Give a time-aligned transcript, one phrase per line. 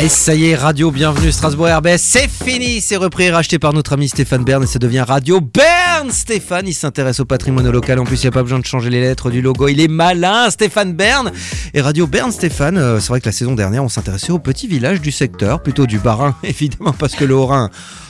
[0.00, 3.72] Et ça y est, Radio Bienvenue Strasbourg RBS, c'est fini, c'est repris et racheté par
[3.72, 6.12] notre ami Stéphane Bern et ça devient Radio Bern.
[6.12, 8.90] Stéphane, il s'intéresse au patrimoine local, en plus il n'y a pas besoin de changer
[8.90, 11.32] les lettres du logo, il est malin, Stéphane Bern.
[11.74, 14.68] Et Radio Bern, Stéphane, euh, c'est vrai que la saison dernière on s'intéressait aux petits
[14.68, 17.68] villages du secteur, plutôt du Bas-Rhin évidemment parce que le Haut-Rhin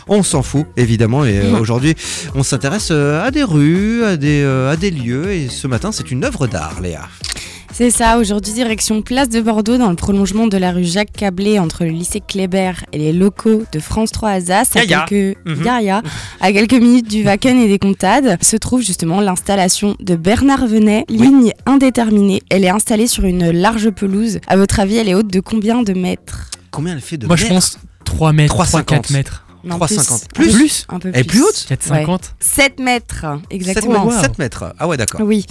[0.09, 1.95] on s'en fout évidemment et euh, aujourd'hui
[2.35, 6.11] on s'intéresse euh, à des rues, à des, à des lieux et ce matin c'est
[6.11, 7.09] une œuvre d'art Léa.
[7.79, 11.61] C'est ça, aujourd'hui direction Place de Bordeaux dans le prolongement de la rue Jacques Cablé
[11.61, 15.07] entre le lycée Kléber et les locaux de France 3 Alsace à Yaya.
[15.09, 15.65] quelques Mhm.
[15.65, 16.03] Yaya,
[16.41, 21.05] à quelques minutes du Wacken et des Comtades se trouve justement l'installation de Bernard Venet,
[21.09, 22.43] ligne indéterminée.
[22.51, 24.41] Elle est installée sur une large pelouse.
[24.49, 26.51] À votre avis, elle est haute de combien de mètres?
[26.73, 27.55] Combien elle fait de Moi je mètres?
[27.55, 28.83] pense 3 mètres, 3,50.
[28.87, 29.45] 3-4 mètres.
[29.65, 30.13] Non, 3,50.
[30.13, 34.05] Un peu Plus Un peu Elle est plus haute 4,50 7 mètres, 7 exactement.
[34.05, 34.23] mètres, Wow.
[34.23, 34.75] 7 mètres.
[34.79, 35.21] Ah ouais d'accord.
[35.23, 35.45] Oui,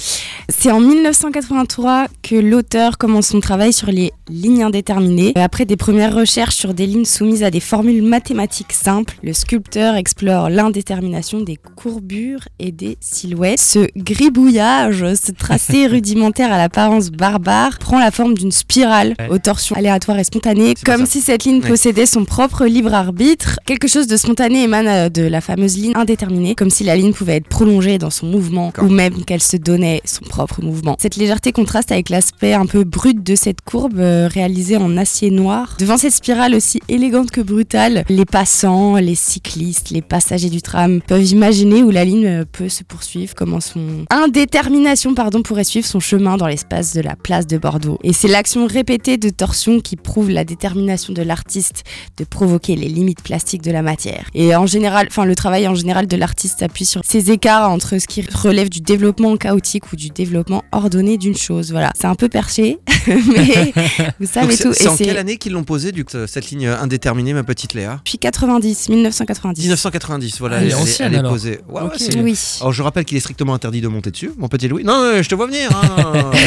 [0.50, 5.34] c'est en 1983 que l'auteur commence son travail sur les lignes indéterminées.
[5.36, 9.96] Après des premières recherches sur des lignes soumises à des formules mathématiques simples, le sculpteur
[9.96, 13.60] explore l'indétermination des courbures et des silhouettes.
[13.60, 19.30] Ce gribouillage, ce tracé rudimentaire à l'apparence barbare, prend la forme d'une spirale Ouais.
[19.30, 21.12] aux torsions aléatoires et spontanées, comme ça.
[21.14, 21.70] si cette ligne Ouais.
[21.70, 23.60] possédait son propre libre arbitre.
[23.66, 27.13] Quelque chose de spontané émane euh, de la fameuse ligne indéterminée, comme si la ligne
[27.13, 30.95] pouvait être prolongée dans son mouvement ou même qu'elle se donnait son propre mouvement.
[30.99, 35.31] Cette légèreté contraste avec l'aspect un peu brut de cette courbe euh, réalisée en acier
[35.31, 35.75] noir.
[35.79, 41.01] Devant cette spirale aussi élégante que brutale, les passants, les cyclistes, les passagers du tram
[41.01, 45.87] peuvent imaginer où la ligne euh, peut se poursuivre, comment son indétermination pardon, pourrait suivre
[45.87, 47.98] son chemin dans l'espace de la place de Bordeaux.
[48.03, 51.84] Et c'est l'action répétée de torsion qui prouve la détermination de l'artiste
[52.18, 54.26] de provoquer les limites plastiques de la matière.
[54.35, 57.98] Et en général, enfin le travail en général de l'artiste s'appuie sur ces écarts entre
[57.98, 61.71] ce qui relève du développement chaotique ou du développement ordonné d'une chose.
[61.71, 63.74] Voilà, c'est un peu perché, mais
[64.19, 64.74] vous savez tout.
[64.74, 67.96] c'est en quelle année qu'ils l'ont posé du, cette ligne indéterminée ma petite Léa?
[67.97, 69.62] Depuis 90, 1990.
[69.62, 71.31] 1990 voilà Ah, elle est elle, ancienne, elle est alors.
[71.31, 71.59] posée.
[71.69, 71.94] Ouais, ouais, Ok.
[71.97, 72.38] c'est- Oui.
[72.62, 74.84] Alors je rappelle qu'il est strictement interdit de monter dessus, mon petit Louis.
[74.84, 75.69] Non, je te vois venir.
[75.72, 76.31] Hein.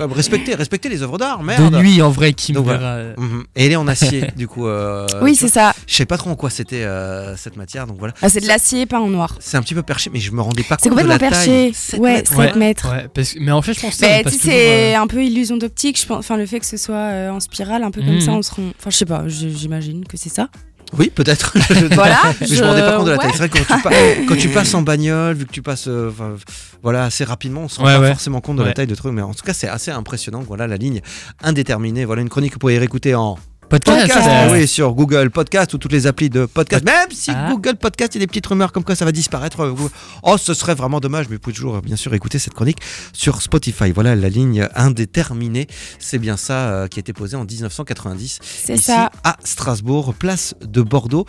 [0.00, 1.70] Euh, respectez, respectez les œuvres d'art, merde.
[1.72, 2.76] De nuit en vrai qui me verra.
[2.78, 2.94] voilà.
[2.94, 3.44] euh, Mhm.
[3.56, 4.66] Et elle est en acier, du coup.
[4.66, 5.72] euh, Oui, c'est ça.
[5.86, 8.14] Je sais pas trop en quoi c'était euh, cette matière, donc voilà.
[8.22, 9.36] Ah, c'est de l'acier peint en noir.
[9.40, 11.36] C'est un petit peu perché, mais je me rendais pas C'est compte de la complètement
[11.36, 11.70] taille.
[11.70, 11.72] perché.
[11.74, 12.32] 7 Ouais, mètres.
[12.34, 12.90] 7 mètres.
[12.90, 14.06] Ouais, parce que- mais en fait je pense que
[14.40, 16.00] c'est euh, un peu illusion d'optique.
[16.00, 18.20] Je pense, enfin, le fait que ce soit euh, en spirale, un peu comme Mhm.
[18.22, 18.62] ça, on se rend.
[18.78, 19.24] Enfin, je sais pas.
[19.28, 20.48] J'imagine que c'est ça.
[20.98, 21.54] Oui, peut-être.
[21.94, 22.18] Voilà.
[22.40, 23.22] Mais je me rendais pas compte de la ouais.
[23.22, 23.32] taille.
[23.32, 23.90] C'est vrai que quand tu, pa-
[24.28, 26.10] quand tu passes en bagnole, vu que tu passes euh,
[26.82, 28.08] voilà, assez rapidement, on se rend Ouais, pas ouais.
[28.08, 28.74] forcément compte de la Ouais.
[28.74, 29.12] taille de truc.
[29.12, 30.40] Mais en tout cas, c'est assez impressionnant.
[30.44, 31.00] Voilà la ligne
[31.42, 32.04] indéterminée.
[32.04, 33.38] Voilà une chronique que vous pouvez réécouter en
[33.70, 34.08] podcast.
[34.12, 34.28] podcast.
[34.28, 36.84] euh, Oui, sur Google Podcast ou toutes les applis de podcast.
[36.84, 37.48] Même si Ah.
[37.50, 39.60] Google Podcast, il y a des petites rumeurs comme quoi ça va disparaître.
[39.62, 39.74] euh,
[40.22, 41.26] Oh, ce serait vraiment dommage.
[41.30, 42.78] Mais vous pouvez toujours, euh, bien sûr, écouter cette chronique
[43.12, 43.92] sur Spotify.
[43.92, 45.66] Voilà la ligne indéterminée.
[45.98, 49.10] C'est bien ça euh, qui a été posé en 1990 C'est ça.
[49.24, 51.24] à Strasbourg, place de Bordeaux.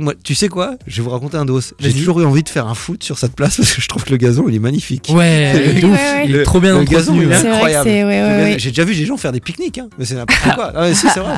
[0.00, 0.76] Moi, tu sais quoi?
[0.86, 1.60] Je vais vous raconter un dos.
[1.78, 4.04] J'ai toujours eu envie de faire un foot sur cette place parce que je trouve
[4.04, 5.10] que le gazon il est magnifique.
[5.14, 6.24] Ouais, Oui, de ouf, ouais, ouais.
[6.26, 7.26] il est trop bien le gazon, entretenu.
[7.26, 7.52] il est hein.
[7.52, 7.88] Incroyable.
[7.90, 8.58] c'est- ouais, Le ouais, gazon- ouais.
[8.58, 10.72] J'ai déjà vu des gens faire des pique-niques, hein, mais c'est n'importe quoi.
[10.74, 11.34] Ah, mais si, c'est vrai.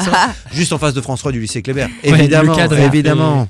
[0.52, 1.86] Juste en face de François du lycée Kléber.
[2.02, 3.48] Évidemment, cadre évidemment.